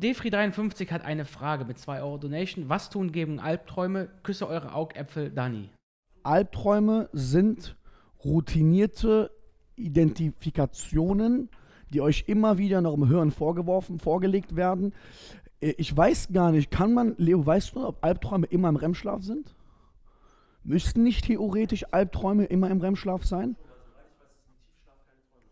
[0.00, 2.68] Defri53 hat eine Frage mit 2 Euro Donation.
[2.68, 4.08] Was tun gegen Albträume?
[4.22, 5.70] Küsse eure Augäpfel, Dani.
[6.22, 7.76] Albträume sind
[8.24, 9.30] routinierte
[9.76, 11.48] Identifikationen,
[11.92, 14.92] die euch immer wieder noch im Hirn vorgeworfen, vorgelegt werden.
[15.60, 19.22] Äh, Ich weiß gar nicht, kann man, Leo, weißt du, ob Albträume immer im REM-Schlaf
[19.22, 19.54] sind?
[20.64, 23.56] Müssten nicht theoretisch Albträume immer im REM-Schlaf sein?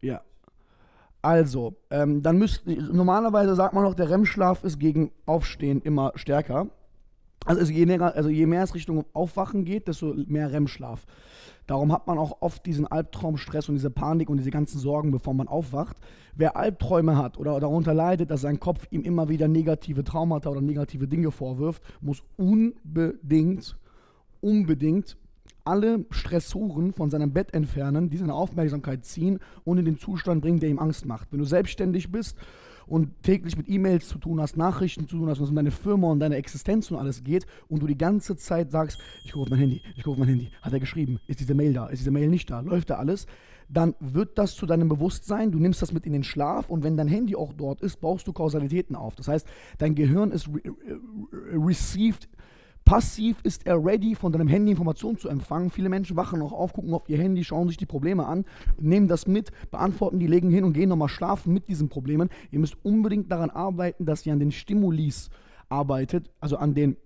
[0.00, 0.22] Ja.
[1.28, 6.68] Also, ähm, dann müssten, normalerweise sagt man noch, der REM-Schlaf ist gegen Aufstehen immer stärker.
[7.44, 11.04] Also, je, näher, also je mehr es Richtung Aufwachen geht, desto mehr REM-Schlaf.
[11.66, 15.34] Darum hat man auch oft diesen Albtraumstress und diese Panik und diese ganzen Sorgen, bevor
[15.34, 15.98] man aufwacht.
[16.34, 20.62] Wer Albträume hat oder darunter leidet, dass sein Kopf ihm immer wieder negative Traumata oder
[20.62, 23.76] negative Dinge vorwirft, muss unbedingt,
[24.40, 25.18] unbedingt
[25.68, 30.60] alle Stressoren von seinem Bett entfernen, die seine Aufmerksamkeit ziehen und in den Zustand bringen,
[30.60, 31.30] der ihm Angst macht.
[31.30, 32.38] Wenn du selbstständig bist
[32.86, 36.08] und täglich mit E-Mails zu tun hast, Nachrichten zu tun hast, es um deine Firma
[36.08, 39.58] und deine Existenz und alles geht und du die ganze Zeit sagst, ich auf mein
[39.58, 42.28] Handy, ich auf mein Handy, hat er geschrieben, ist diese Mail da, ist diese Mail
[42.28, 43.26] nicht da, läuft da alles,
[43.68, 46.96] dann wird das zu deinem Bewusstsein, du nimmst das mit in den Schlaf und wenn
[46.96, 49.14] dein Handy auch dort ist, baust du Kausalitäten auf.
[49.16, 50.62] Das heißt, dein Gehirn ist re
[51.52, 52.26] received
[52.88, 55.68] Passiv ist er ready, von deinem Handy Informationen zu empfangen.
[55.68, 58.46] Viele Menschen wachen auch auf, gucken auf ihr Handy, schauen sich die Probleme an,
[58.80, 62.30] nehmen das mit, beantworten die, legen hin und gehen nochmal schlafen mit diesen Problemen.
[62.50, 65.28] Ihr müsst unbedingt daran arbeiten, dass ihr an den Stimulis
[65.68, 66.96] arbeitet, also an den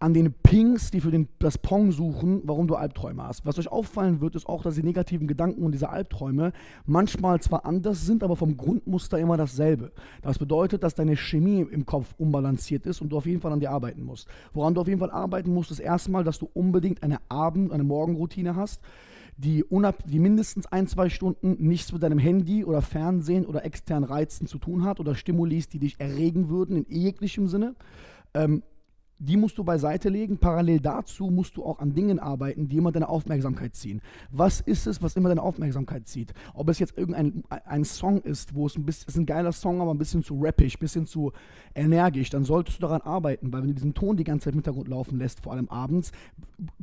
[0.00, 3.44] an den Pings, die für den, das Pong suchen, warum du Albträume hast.
[3.44, 6.52] Was euch auffallen wird, ist auch, dass die negativen Gedanken und diese Albträume
[6.86, 9.92] manchmal zwar anders sind, aber vom Grundmuster immer dasselbe.
[10.22, 13.60] Das bedeutet, dass deine Chemie im Kopf unbalanciert ist und du auf jeden Fall an
[13.60, 14.26] dir arbeiten musst.
[14.54, 17.84] Woran du auf jeden Fall arbeiten musst, ist erstmal, dass du unbedingt eine Abend-, eine
[17.84, 18.80] Morgenroutine hast,
[19.36, 24.04] die, unab die mindestens ein, zwei Stunden nichts mit deinem Handy oder Fernsehen oder externen
[24.04, 27.74] Reizen zu tun hat oder Stimulis, die dich erregen würden in jeglichem Sinne.
[28.32, 28.62] Ähm,
[29.20, 30.38] die musst du beiseite legen.
[30.38, 34.00] Parallel dazu musst du auch an Dingen arbeiten, die immer deine Aufmerksamkeit ziehen.
[34.30, 36.32] Was ist es, was immer deine Aufmerksamkeit zieht?
[36.54, 39.82] Ob es jetzt irgendein ein Song ist, wo es ein bisschen, ist ein geiler Song,
[39.82, 41.32] aber ein bisschen zu rappig, ein bisschen zu
[41.74, 44.58] energisch, dann solltest du daran arbeiten, weil wenn du diesen Ton die ganze Zeit im
[44.58, 46.12] Hintergrund laufen lässt, vor allem abends,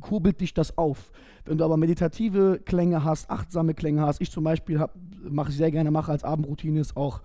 [0.00, 1.10] kurbelt dich das auf.
[1.46, 4.84] Wenn du aber meditative Klänge hast, achtsame Klänge hast, ich zum Beispiel
[5.28, 7.22] mache ich sehr gerne, mache als Abendroutine ist auch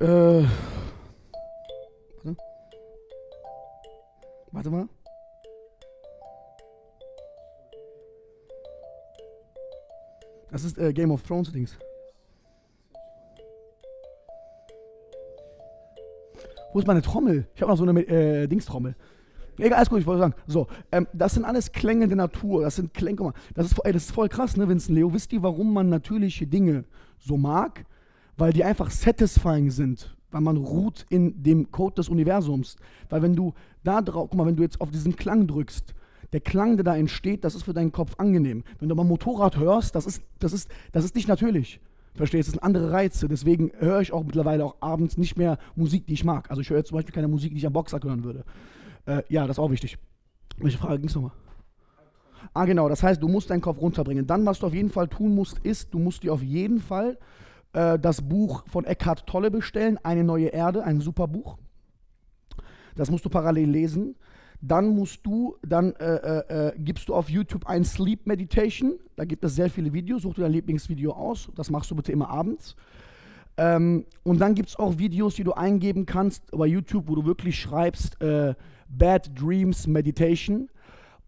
[0.00, 0.44] äh,
[4.52, 4.88] Warte mal.
[10.50, 11.78] Das ist äh, Game of Thrones Dings.
[16.72, 17.46] Wo ist meine Trommel?
[17.54, 18.94] Ich habe noch so eine äh, Dingstrommel.
[19.58, 20.34] Egal, alles gut, ich wollte sagen.
[20.46, 22.62] So, ähm, das sind alles Klänge der Natur.
[22.62, 25.12] Das sind Klänge, guck mal, das ist, ey, das ist voll krass, ne, Vincent Leo?
[25.12, 26.84] Wisst ihr, warum man natürliche Dinge
[27.18, 27.84] so mag?
[28.36, 32.76] Weil die einfach satisfying sind weil man ruht in dem Code des Universums.
[33.08, 33.54] Weil wenn du
[33.84, 35.94] da drauf, guck mal, wenn du jetzt auf diesen Klang drückst,
[36.32, 38.62] der Klang, der da entsteht, das ist für deinen Kopf angenehm.
[38.78, 41.80] Wenn du aber Motorrad hörst, das ist, das ist, das ist nicht natürlich.
[42.14, 42.52] Verstehst du?
[42.52, 43.28] Das sind andere Reize.
[43.28, 46.50] Deswegen höre ich auch mittlerweile auch abends nicht mehr Musik, die ich mag.
[46.50, 48.44] Also ich höre zum Beispiel keine Musik, die ich am Boxsack hören würde.
[49.06, 49.98] Äh, ja, das ist auch wichtig.
[50.58, 51.32] Welche Frage ging es nochmal?
[52.52, 52.88] Ah, genau.
[52.88, 54.26] Das heißt, du musst deinen Kopf runterbringen.
[54.26, 57.16] Dann, was du auf jeden Fall tun musst, ist, du musst dir auf jeden Fall
[57.72, 61.58] äh, das Buch von Eckhart Tolle bestellen, Eine neue Erde, ein super Buch.
[62.96, 64.16] Das musst du parallel lesen.
[64.62, 68.98] Dann musst du, dann äh, äh, äh, gibst du auf YouTube ein Sleep Meditation.
[69.16, 70.22] Da gibt es sehr viele Videos.
[70.22, 71.50] Such dir dein Lieblingsvideo aus.
[71.56, 72.76] Das machst du bitte immer abends.
[73.56, 77.24] Ähm, und dann gibt es auch Videos, die du eingeben kannst bei YouTube, wo du
[77.24, 78.54] wirklich schreibst äh,
[78.88, 80.68] Bad Dreams Meditation.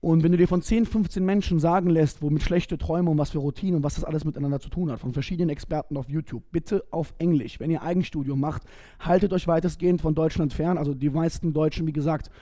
[0.03, 3.31] Und wenn du dir von 10, 15 Menschen sagen lässt, womit schlechte Träume und was
[3.31, 6.43] für Routinen und was das alles miteinander zu tun hat, von verschiedenen Experten auf YouTube,
[6.51, 7.61] bitte auf Englisch.
[7.61, 8.65] Wenn ihr Eigenstudium macht,
[8.99, 10.77] haltet euch weitestgehend von Deutschland fern.
[10.77, 12.33] Also die meisten Deutschen, wie gesagt,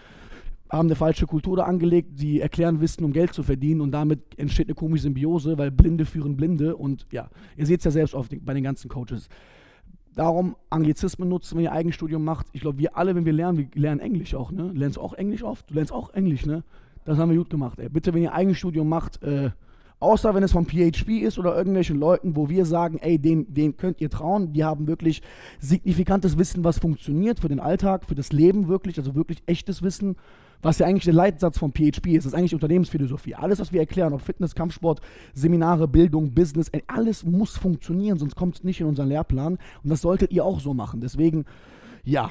[0.71, 4.39] haben eine falsche Kultur da angelegt, die erklären Wissen, um Geld zu verdienen und damit
[4.39, 7.29] entsteht eine komische Symbiose, weil Blinde führen Blinde und ja,
[7.59, 9.29] ihr seht es ja selbst den, bei den ganzen Coaches.
[10.15, 12.47] Darum Anglizismen nutzen, wenn ihr Eigenstudium macht.
[12.53, 14.71] Ich glaube, wir alle, wenn wir lernen, wir lernen Englisch auch, ne?
[14.73, 15.69] Du lernst auch Englisch oft?
[15.69, 16.65] Du lernst auch Englisch, ne?
[17.05, 17.89] Das haben wir gut gemacht, ey.
[17.89, 19.51] Bitte, wenn ihr Eigenstudium macht, äh,
[20.01, 23.77] außer wenn es vom PHP ist oder irgendwelchen Leuten, wo wir sagen, ey, den, den
[23.77, 25.23] könnt ihr trauen, die haben wirklich
[25.61, 30.17] signifikantes Wissen, was funktioniert für den Alltag, für das Leben wirklich, also wirklich echtes Wissen,
[30.63, 32.25] was ja eigentlich der Leitsatz vom PHP ist.
[32.25, 33.35] Das ist eigentlich Unternehmensphilosophie.
[33.35, 35.01] Alles, was wir erklären, ob Fitness, Kampfsport,
[35.35, 39.59] Seminare, Bildung, Business, ey, alles muss funktionieren, sonst kommt es nicht in unseren Lehrplan.
[39.83, 41.01] Und das solltet ihr auch so machen.
[41.01, 41.45] Deswegen,
[42.05, 42.31] ja.